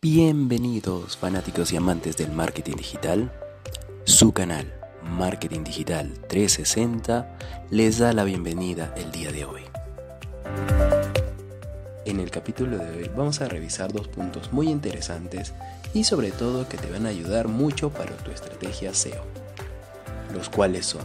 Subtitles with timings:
[0.00, 3.32] Bienvenidos fanáticos y amantes del marketing digital.
[4.04, 7.36] Su canal Marketing Digital 360
[7.70, 9.62] les da la bienvenida el día de hoy.
[12.04, 15.52] En el capítulo de hoy vamos a revisar dos puntos muy interesantes
[15.92, 19.24] y sobre todo que te van a ayudar mucho para tu estrategia SEO,
[20.32, 21.02] los cuales son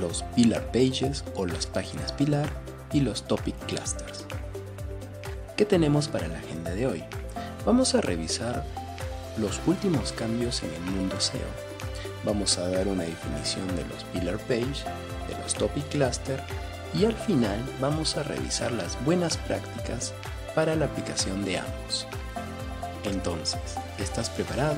[0.00, 2.48] los Pillar Pages o las páginas pilar
[2.92, 4.24] y los Topic Clusters.
[5.56, 7.04] ¿Qué tenemos para la agenda de hoy?
[7.64, 8.62] Vamos a revisar
[9.38, 11.40] los últimos cambios en el mundo SEO.
[12.22, 14.84] Vamos a dar una definición de los pillar page,
[15.28, 16.42] de los topic cluster
[16.92, 20.12] y al final vamos a revisar las buenas prácticas
[20.54, 22.06] para la aplicación de ambos.
[23.04, 23.60] Entonces,
[23.98, 24.76] ¿estás preparado?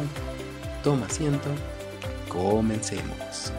[0.84, 1.48] Toma asiento.
[2.28, 3.52] Comencemos.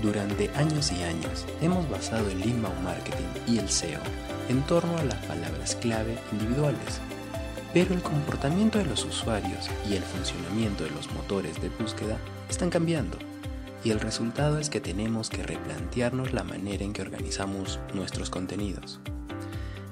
[0.00, 4.00] Durante años y años hemos basado el inbound marketing y el SEO
[4.48, 7.00] en torno a las palabras clave individuales
[7.72, 12.70] pero el comportamiento de los usuarios y el funcionamiento de los motores de búsqueda están
[12.70, 13.18] cambiando.
[13.84, 19.00] Y el resultado es que tenemos que replantearnos la manera en que organizamos nuestros contenidos.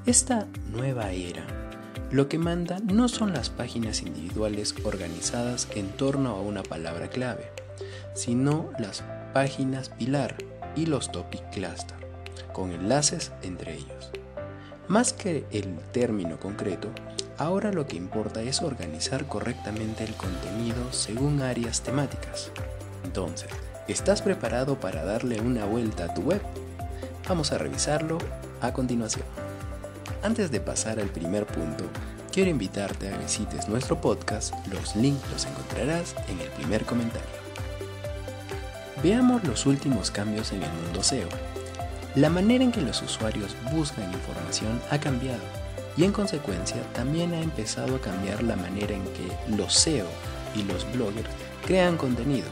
[0.06, 1.44] Esta nueva era,
[2.10, 7.50] lo que manda no son las páginas individuales organizadas en torno a una palabra clave,
[8.14, 10.36] sino las páginas pilar
[10.76, 11.97] y los topic cluster,
[12.52, 14.10] con enlaces entre ellos.
[14.88, 16.88] Más que el término concreto,
[17.41, 22.50] Ahora lo que importa es organizar correctamente el contenido según áreas temáticas.
[23.02, 23.48] Entonces,
[23.88, 26.42] ¿estás preparado para darle una vuelta a tu web?
[27.27, 28.19] Vamos a revisarlo
[28.60, 29.24] a continuación.
[30.22, 31.84] Antes de pasar al primer punto,
[32.30, 37.41] quiero invitarte a que visites nuestro podcast, los links los encontrarás en el primer comentario.
[39.02, 41.28] Veamos los últimos cambios en el mundo SEO.
[42.16, 45.59] La manera en que los usuarios buscan información ha cambiado
[45.96, 50.06] y en consecuencia también ha empezado a cambiar la manera en que los SEO
[50.55, 51.28] y los bloggers
[51.66, 52.48] crean contenido.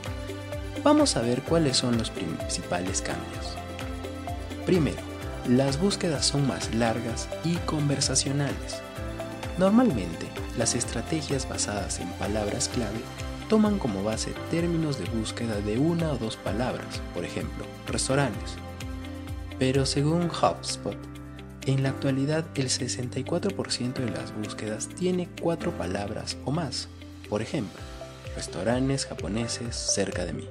[0.84, 3.56] Vamos a ver cuáles son los principales cambios.
[4.64, 5.02] Primero,
[5.48, 8.82] las búsquedas son más largas y conversacionales.
[9.58, 10.26] Normalmente,
[10.56, 13.00] las estrategias basadas en palabras clave
[13.48, 18.56] toman como base términos de búsqueda de una o dos palabras, por ejemplo, restaurantes.
[19.58, 20.96] Pero según HubSpot,
[21.68, 26.88] en la actualidad, el 64% de las búsquedas tiene cuatro palabras o más.
[27.28, 27.78] Por ejemplo,
[28.34, 30.48] restaurantes japoneses cerca de mí.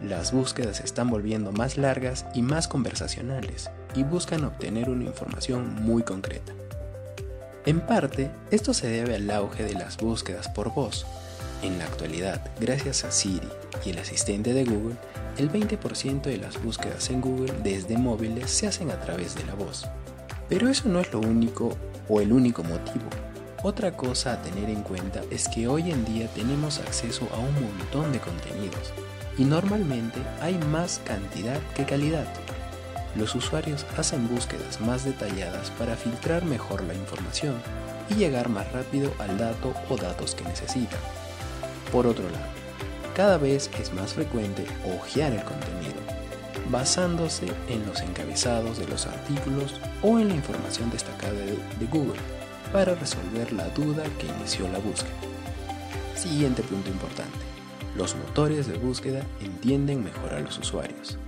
[0.00, 5.82] Las búsquedas se están volviendo más largas y más conversacionales y buscan obtener una información
[5.82, 6.52] muy concreta.
[7.66, 11.06] En parte, esto se debe al auge de las búsquedas por voz.
[11.62, 13.48] En la actualidad, gracias a Siri
[13.84, 14.94] y el asistente de Google,
[15.38, 19.54] el 20% de las búsquedas en Google desde móviles se hacen a través de la
[19.54, 19.88] voz.
[20.50, 21.76] Pero eso no es lo único
[22.08, 23.06] o el único motivo.
[23.62, 27.54] Otra cosa a tener en cuenta es que hoy en día tenemos acceso a un
[27.54, 28.92] montón de contenidos
[29.38, 32.26] y normalmente hay más cantidad que calidad.
[33.14, 37.54] Los usuarios hacen búsquedas más detalladas para filtrar mejor la información
[38.08, 40.98] y llegar más rápido al dato o datos que necesitan.
[41.92, 42.46] Por otro lado,
[43.14, 46.19] cada vez es más frecuente hojear el contenido
[46.70, 51.56] basándose en los encabezados de los artículos o en la información destacada de,
[51.90, 52.20] Google
[52.72, 55.10] para resolver la duda que inició la búsqueda.
[56.14, 57.38] Siguiente punto importante.
[57.96, 61.18] Los motores de búsqueda entienden mejor a los usuarios.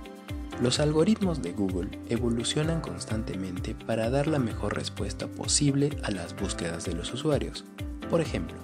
[0.61, 6.85] Los algoritmos de Google evolucionan constantemente para dar la mejor respuesta posible a las búsquedas
[6.85, 7.65] de los usuarios.
[8.09, 8.55] Por ejemplo,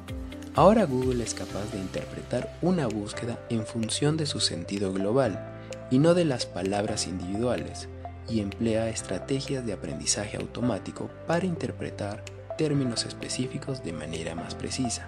[0.55, 5.48] ahora Google es capaz de interpretar una búsqueda en función de su sentido global
[5.91, 7.87] y no de las palabras individuales,
[8.29, 12.23] y emplea estrategias de aprendizaje automático para interpretar
[12.57, 15.05] términos específicos de manera más precisa.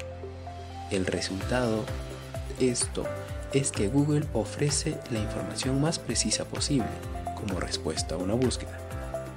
[0.90, 1.86] El resultado
[2.60, 3.06] esto
[3.54, 6.88] es que Google ofrece la información más precisa posible
[7.36, 8.78] como respuesta a una búsqueda,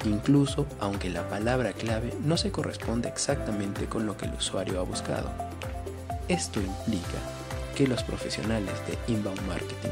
[0.04, 4.84] incluso aunque la palabra clave no se corresponde exactamente con lo que el usuario ha
[4.84, 5.30] buscado.
[6.28, 7.18] Esto implica
[7.74, 9.90] que los profesionales de inbound marketing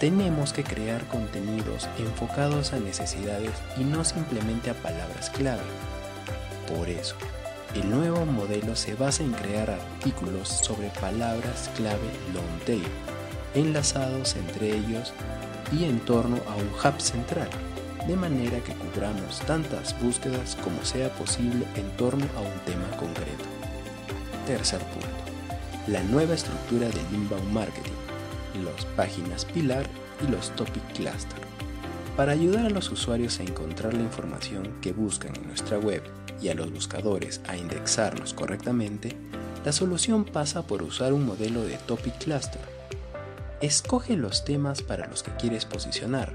[0.00, 5.62] tenemos que crear contenidos enfocados a necesidades y no simplemente a palabras clave.
[6.76, 7.14] Por eso,
[7.74, 12.86] el nuevo modelo se basa en crear artículos sobre palabras clave long tail,
[13.54, 15.12] enlazados entre ellos
[15.72, 17.48] y en torno a un hub central,
[18.06, 23.44] de manera que cubramos tantas búsquedas como sea posible en torno a un tema concreto.
[24.46, 25.08] Tercer punto.
[25.86, 28.03] La nueva estructura del inbound marketing
[28.62, 29.86] las páginas pilar
[30.26, 31.40] y los topic cluster.
[32.16, 36.02] Para ayudar a los usuarios a encontrar la información que buscan en nuestra web
[36.40, 39.16] y a los buscadores a indexarnos correctamente,
[39.64, 42.60] La solución pasa por usar un modelo de Topic Cluster.
[43.62, 46.34] Escoge los temas para los que quieres posicionar,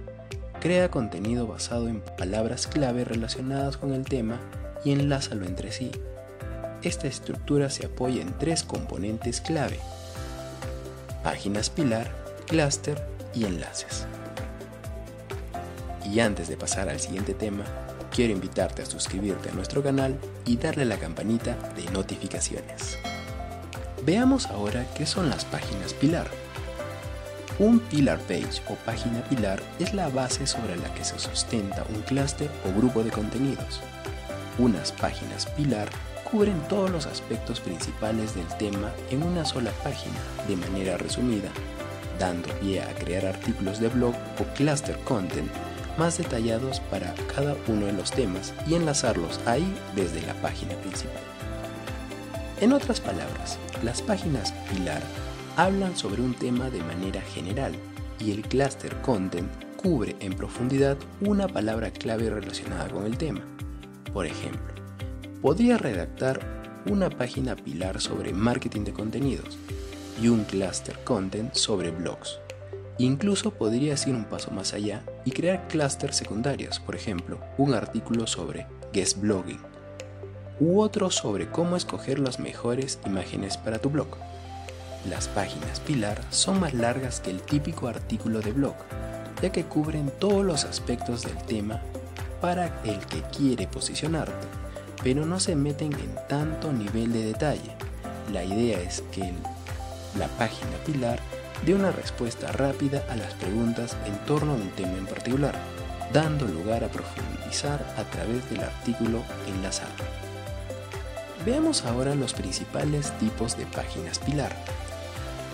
[0.59, 4.39] crea contenido basado en palabras clave relacionadas con el tema
[4.83, 5.91] y enlázalo entre sí.
[6.81, 9.79] Esta estructura se apoya en tres componentes clave.
[11.23, 12.09] Páginas pilar,
[12.47, 13.05] clúster
[13.35, 14.07] y enlaces.
[16.05, 17.65] Y antes de pasar al siguiente tema,
[18.09, 22.97] quiero invitarte a suscribirte a nuestro canal y darle la campanita de notificaciones.
[24.05, 26.27] Veamos ahora qué son las páginas pilar.
[27.59, 32.01] Un pillar page o página pilar es la base sobre la que se sustenta un
[32.03, 33.81] clúster o grupo de contenidos.
[34.57, 35.89] Unas páginas pilar
[36.31, 40.17] cubren todos los aspectos principales del tema en una sola página
[40.47, 41.49] de manera resumida,
[42.19, 45.49] dando pie a crear artículos de blog o cluster content
[45.97, 51.21] más detallados para cada uno de los temas y enlazarlos ahí desde la página principal.
[52.61, 55.01] En otras palabras, las páginas pilar
[55.57, 57.73] hablan sobre un tema de manera general
[58.19, 63.41] y el cluster content cubre en profundidad una palabra clave relacionada con el tema.
[64.13, 64.78] Por ejemplo,
[65.41, 66.41] podría redactar
[66.89, 69.57] una página pilar sobre marketing de contenidos
[70.21, 72.39] y un cluster content sobre blogs.
[72.97, 78.27] Incluso podría ir un paso más allá y crear clusters secundarios, por ejemplo, un artículo
[78.27, 79.59] sobre guest blogging
[80.59, 84.07] u otro sobre cómo escoger las mejores imágenes para tu blog.
[85.09, 88.75] Las páginas pilar son más largas que el típico artículo de blog,
[89.41, 91.81] ya que cubren todos los aspectos del tema
[92.41, 94.47] para el que quiere posicionarte,
[95.03, 97.71] pero no se meten en tanto nivel de detalle.
[98.31, 99.33] La idea es que
[100.17, 101.19] la página pilar
[101.65, 105.55] dé una respuesta rápida a las preguntas en torno a un tema en particular,
[106.13, 109.91] dando lugar a profundizar a través del artículo enlazado.
[111.45, 114.55] Veamos ahora los principales tipos de páginas pilar.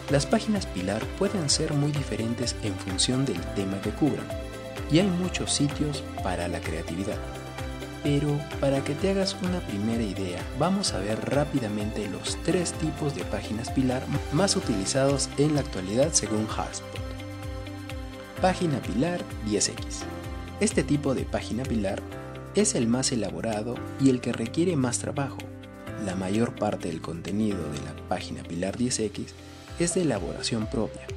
[0.09, 4.27] Las páginas pilar pueden ser muy diferentes en función del tema que cubran,
[4.91, 7.17] y hay muchos sitios para la creatividad.
[8.05, 13.15] Pero para que te hagas una primera idea, vamos a ver rápidamente los tres tipos
[13.15, 17.01] de páginas pilar más utilizados en la actualidad según HubSpot.
[18.39, 20.03] Página pilar 10X.
[20.59, 21.99] Este tipo de página pilar
[22.53, 25.39] es el más elaborado y el que requiere más trabajo.
[26.05, 29.29] La mayor parte del contenido de la página pilar 10X
[29.79, 31.07] es de elaboración propia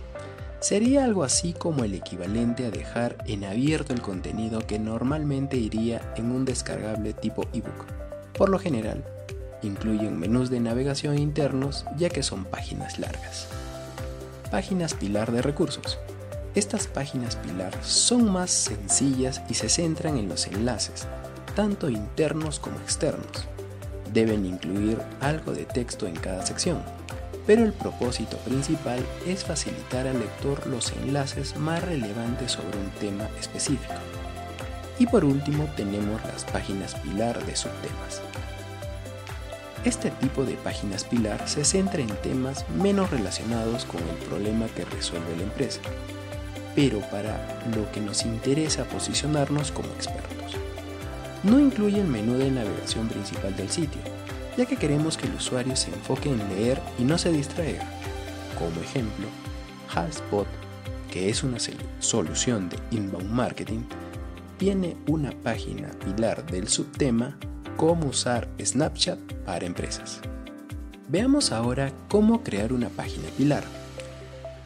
[0.61, 6.13] Sería algo así como el equivalente a dejar en abierto el contenido que normalmente iría
[6.17, 7.87] en un descargable tipo ebook.
[8.37, 9.05] Por lo general,
[9.63, 13.47] incluyen menús de navegación internos ya que son páginas largas.
[14.51, 15.99] Páginas pilar de recursos.
[16.57, 21.07] Estas páginas pilar son más sencillas y se centran en los enlaces,
[21.55, 23.47] tanto internos como externos.
[24.13, 26.83] Deben incluir algo de texto en cada sección,
[27.49, 33.27] pero el propósito principal es facilitar al lector los enlaces más relevantes sobre un tema
[33.41, 33.95] específico.
[34.99, 38.21] Y por último tenemos las páginas pilar de subtemas.
[39.83, 44.85] Este tipo de páginas pilar se centra en temas menos relacionados con el problema que
[44.85, 45.81] resuelve la empresa,
[46.75, 50.55] pero para lo que nos interesa posicionarnos como expertos.
[51.45, 54.18] No incluye el menú de navegación principal del sitio,
[54.59, 57.85] ya que queremos que el usuario se enfoque en leer y no se distraiga.
[58.59, 59.29] Como ejemplo,
[59.95, 60.49] HubSpot,
[61.13, 61.59] que es una
[62.01, 63.83] solución de inbound marketing,
[64.59, 67.39] tiene una página pilar del subtema
[67.77, 70.21] Cómo usar Snapchat para empresas.
[71.07, 73.63] Veamos ahora cómo crear una página pilar.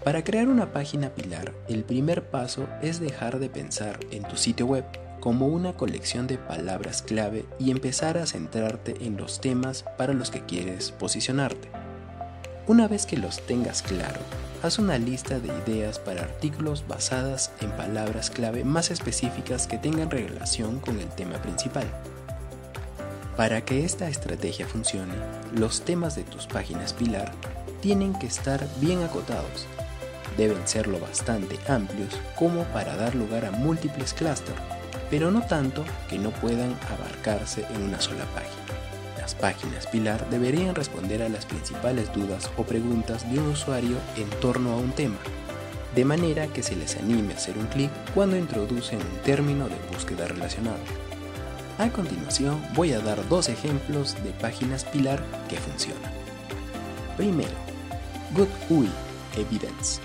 [0.03, 4.65] Para crear una página pilar, el primer paso es dejar de pensar en tu sitio
[4.65, 4.87] web
[5.23, 10.33] como una colección de palabras clave y empezar a centrarte en los temas para los
[10.33, 11.71] que quieres posicionarte.
[12.67, 14.19] Una vez que los tengas claro,
[14.65, 20.11] haz una lista de ideas para artículos basadas en palabras clave más específicas que tengan
[20.11, 21.87] relación con el tema principal.
[23.37, 25.15] Para que esta estrategia funcione,
[25.55, 27.31] los temas de tus páginas pilar
[27.81, 29.69] tienen que estar bien acotados.
[30.37, 34.72] Deben ser lo bastante amplios como para dar lugar a múltiples clústeres
[35.13, 38.63] pero no tanto que no puedan abarcarse en una sola página.
[39.19, 44.31] Las páginas pilar deberían responder a las principales dudas o preguntas de un usuario en
[44.41, 45.19] torno a un tema,
[45.95, 49.77] de manera que se les anime a hacer un clic cuando introducen un término de
[49.93, 50.81] búsqueda relacionado.
[51.77, 56.11] A continuación voy a dar dos ejemplos de páginas pilar que funcionan.
[57.19, 57.53] Primero,
[58.35, 58.89] Good UI
[59.37, 60.01] Evidence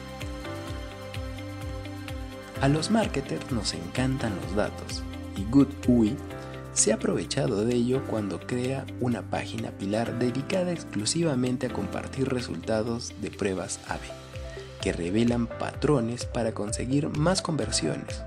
[2.61, 5.03] a los marketers nos encantan los datos
[5.35, 6.17] y Good UI
[6.73, 13.13] se ha aprovechado de ello cuando crea una página pilar dedicada exclusivamente a compartir resultados
[13.21, 14.09] de pruebas AVE,
[14.81, 18.21] que revelan patrones para conseguir más conversiones.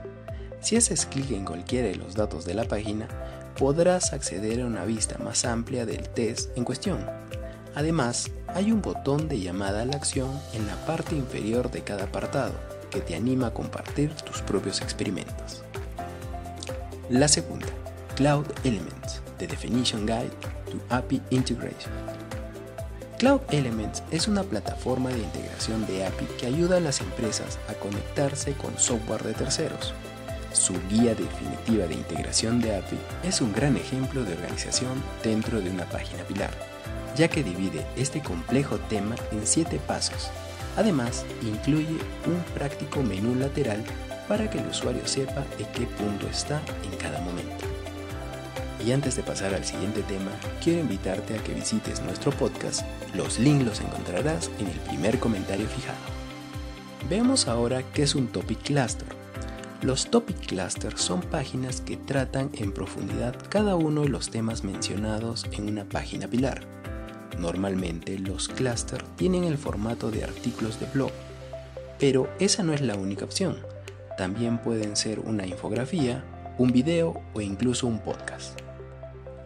[0.60, 3.08] Si haces clic en cualquiera de los datos de la página,
[3.56, 7.06] podrás acceder a una vista más amplia del test en cuestión.
[7.74, 12.04] Además, hay un botón de llamada a la acción en la parte inferior de cada
[12.04, 15.62] apartado que te anima a compartir tus propios experimentos.
[17.08, 17.66] La segunda,
[18.16, 20.30] Cloud Elements, The Definition Guide
[20.70, 21.92] to API Integration.
[23.18, 27.74] Cloud Elements es una plataforma de integración de API que ayuda a las empresas a
[27.74, 29.92] conectarse con software de terceros.
[30.52, 35.70] Su guía definitiva de integración de API es un gran ejemplo de organización dentro de
[35.70, 36.50] una página pilar,
[37.16, 40.30] ya que divide este complejo tema en siete pasos.
[40.80, 43.84] Además, incluye un práctico menú lateral
[44.26, 47.66] para que el usuario sepa en qué punto está en cada momento.
[48.82, 50.30] Y antes de pasar al siguiente tema,
[50.64, 52.80] quiero invitarte a que visites nuestro podcast.
[53.14, 55.98] Los links los encontrarás en el primer comentario fijado.
[57.10, 59.08] Veamos ahora qué es un Topic Cluster.
[59.82, 65.44] Los Topic Clusters son páginas que tratan en profundidad cada uno de los temas mencionados
[65.52, 66.79] en una página pilar.
[67.38, 71.12] Normalmente los clusters tienen el formato de artículos de blog,
[71.98, 73.58] pero esa no es la única opción.
[74.16, 76.24] También pueden ser una infografía,
[76.58, 78.60] un video o incluso un podcast.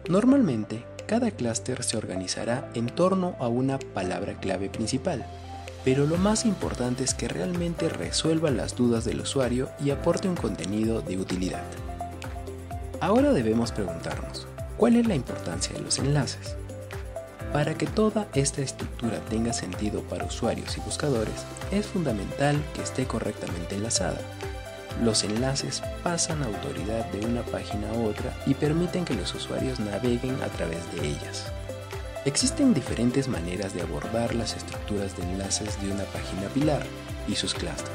[0.09, 5.25] Normalmente, cada clúster se organizará en torno a una palabra clave principal,
[5.83, 10.35] pero lo más importante es que realmente resuelva las dudas del usuario y aporte un
[10.35, 11.63] contenido de utilidad.
[12.99, 16.57] Ahora debemos preguntarnos, ¿cuál es la importancia de los enlaces?
[17.51, 23.05] Para que toda esta estructura tenga sentido para usuarios y buscadores, es fundamental que esté
[23.05, 24.19] correctamente enlazada,
[25.03, 30.41] los enlaces pasan autoridad de una página a otra y permiten que los usuarios naveguen
[30.41, 31.51] a través de ellas.
[32.23, 36.83] Existen diferentes maneras de abordar las estructuras de enlaces de una página pilar
[37.27, 37.91] y sus clústeres,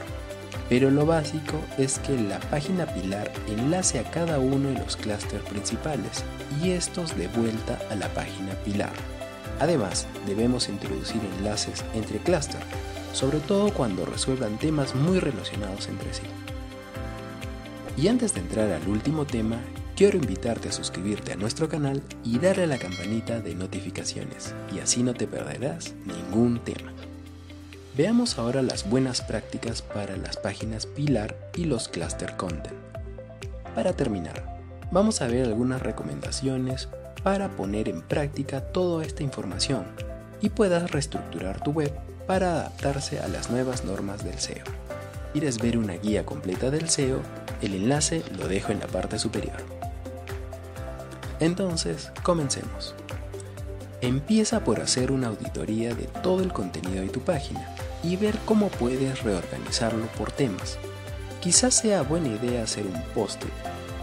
[0.68, 5.42] pero lo básico es que la página pilar enlace a cada uno de los clústeres
[5.48, 6.22] principales
[6.62, 8.92] y estos de vuelta a la página pilar.
[9.60, 12.66] Además, debemos introducir enlaces entre clústeres,
[13.12, 16.22] sobre todo cuando resuelvan temas muy relacionados entre sí.
[17.96, 19.60] Y antes de entrar al último tema,
[19.94, 24.78] quiero invitarte a suscribirte a nuestro canal y darle a la campanita de notificaciones, y
[24.78, 26.94] así no te perderás ningún tema.
[27.94, 32.78] Veamos ahora las buenas prácticas para las páginas Pilar y los Cluster Content.
[33.74, 34.58] Para terminar,
[34.90, 36.88] vamos a ver algunas recomendaciones
[37.22, 39.84] para poner en práctica toda esta información
[40.40, 41.92] y puedas reestructurar tu web
[42.26, 44.64] para adaptarse a las nuevas normas del SEO.
[45.32, 47.20] ¿Quieres ver una guía completa del SEO?
[47.62, 49.56] El enlace lo dejo en la parte superior.
[51.40, 52.94] Entonces, comencemos.
[54.00, 58.68] Empieza por hacer una auditoría de todo el contenido de tu página y ver cómo
[58.68, 60.78] puedes reorganizarlo por temas.
[61.40, 63.42] Quizás sea buena idea hacer un post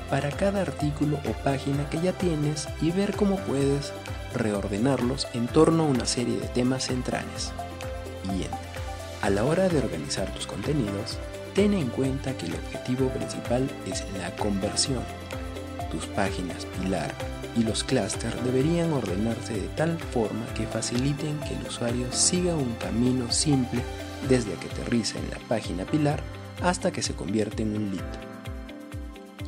[0.10, 3.94] para cada artículo o página que ya tienes y ver cómo puedes
[4.34, 7.52] reordenarlos en torno a una serie de temas centrales.
[8.34, 8.50] Bien,
[9.22, 11.18] a la hora de organizar tus contenidos,
[11.54, 15.04] ten en cuenta que el objetivo principal es la conversión.
[15.92, 17.14] Tus páginas pilar
[17.56, 22.76] y los clústeres deberían ordenarse de tal forma que faciliten que el usuario siga un
[22.76, 23.82] camino simple
[24.30, 26.22] desde que aterriza en la página pilar
[26.62, 28.27] hasta que se convierte en un lead.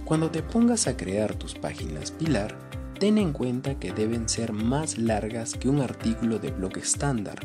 [0.10, 2.58] Cuando te pongas a crear tus páginas pilar,
[3.00, 7.40] ten en cuenta que deben ser más largas que un artículo de blog estándar.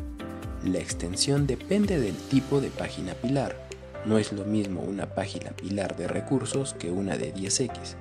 [0.65, 3.65] La extensión depende del tipo de página pilar
[4.05, 7.95] no es lo mismo una página pilar de recursos que una de 10x,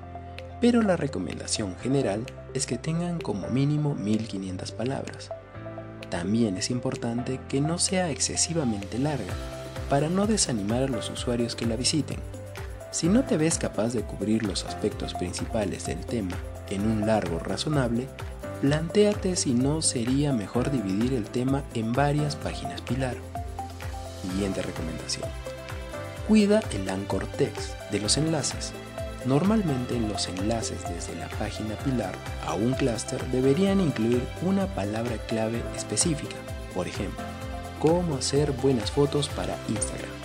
[0.60, 5.29] pero la recomendación general es que tengan como mínimo 1500 palabras.
[6.10, 9.34] También es importante que no sea excesivamente larga,
[9.89, 12.20] para no desanimar a los usuarios que la visiten.
[12.93, 16.38] Si no te ves capaz de cubrir los aspectos principales del tema
[16.69, 18.07] en un largo razonable,
[18.62, 23.15] plantéate si no sería mejor dividir el tema en varias páginas pilar.
[24.21, 25.27] Siguiente recomendación.
[26.27, 28.73] Cuida el anchor text de los enlaces.
[29.25, 32.13] Normalmente los enlaces desde la página pilar
[32.45, 36.35] a un clúster deberían incluir una palabra clave específica,
[36.75, 37.25] por ejemplo,
[37.79, 40.22] cómo hacer buenas fotos para Instagram.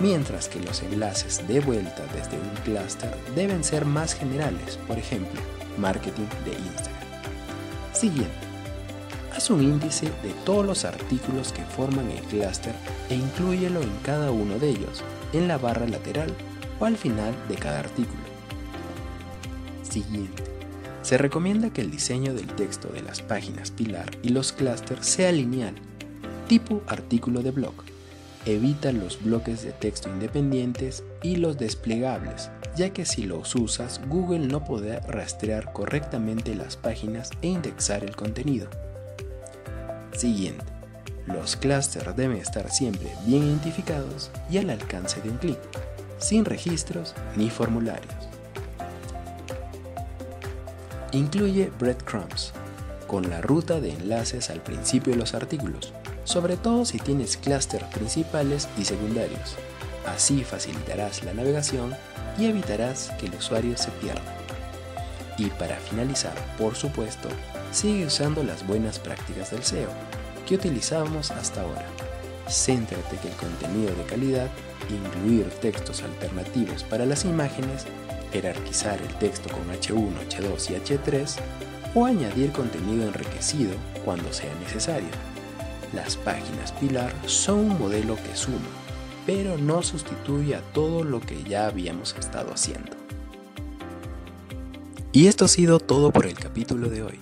[0.00, 5.40] Mientras que los enlaces de vuelta desde un clúster deben ser más generales, por ejemplo,
[5.76, 7.02] marketing de Instagram.
[7.92, 8.32] Siguiente.
[9.34, 12.74] Haz un índice de todos los artículos que forman el clúster
[13.10, 15.02] e inclúyelo en cada uno de ellos
[15.32, 16.32] en la barra lateral
[16.78, 18.22] o al final de cada artículo.
[19.82, 20.44] Siguiente.
[21.02, 25.32] Se recomienda que el diseño del texto de las páginas pilar y los clústeres sea
[25.32, 25.74] lineal,
[26.46, 27.74] tipo artículo de blog.
[28.48, 34.38] Evita los bloques de texto independientes y los desplegables, ya que si los usas, Google
[34.38, 38.70] no podrá rastrear correctamente las páginas e indexar el contenido.
[40.12, 40.64] Siguiente.
[41.26, 45.58] Los clústeres deben estar siempre bien identificados y al alcance de un clic,
[46.16, 48.14] sin registros ni formularios.
[51.12, 52.54] Incluye breadcrumbs,
[53.06, 55.92] con la ruta de enlaces al principio de los artículos,
[56.28, 59.56] sobre todo si tienes clústeres principales y secundarios.
[60.06, 61.96] Así facilitarás la navegación
[62.38, 64.36] y evitarás que el usuario se pierda.
[65.38, 67.30] Y para finalizar, por supuesto,
[67.72, 69.88] sigue usando las buenas prácticas del SEO
[70.46, 71.86] que utilizábamos hasta ahora.
[72.46, 74.50] Céntrate que el contenido de calidad,
[74.90, 77.86] incluir textos alternativos para las imágenes,
[78.32, 81.36] jerarquizar el texto con H1, H2 y H3
[81.94, 83.72] o añadir contenido enriquecido
[84.04, 85.37] cuando sea necesario.
[85.92, 88.58] Las páginas pilar son un modelo que suma,
[89.26, 92.90] pero no sustituye a todo lo que ya habíamos estado haciendo.
[95.12, 97.18] Y esto ha sido todo por el capítulo de hoy.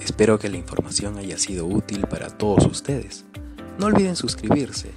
[0.00, 3.26] Espero que la información haya sido útil para todos ustedes.
[3.78, 4.90] No olviden suscribirse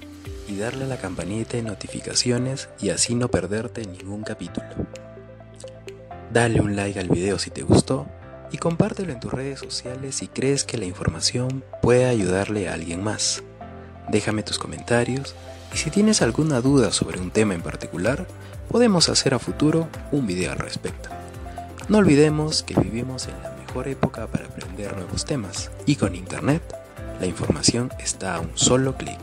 [0.48, 4.68] y darle a la campanita de notificaciones y así no perderte ningún capítulo.
[6.32, 8.08] Dale un like al video si te gustó
[8.52, 13.04] y compártelo en tus redes sociales si crees que la información puede ayudarle a alguien
[13.04, 13.44] más.
[14.10, 15.36] Déjame tus comentarios
[15.74, 18.26] y si tienes alguna duda sobre un tema en particular,
[18.70, 21.10] podemos hacer a futuro un video al respecto.
[21.88, 26.62] No olvidemos que vivimos en la mejor época para aprender nuevos temas y con Internet
[27.20, 29.20] la información está a un solo clic.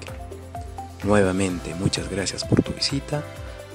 [1.05, 3.23] Nuevamente muchas gracias por tu visita.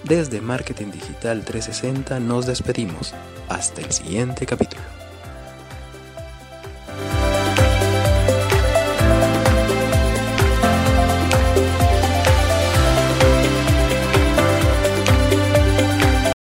[0.03, 3.13] Desde Marketing Digital 360 nos despedimos.
[3.49, 5.00] Hasta el siguiente capítulo.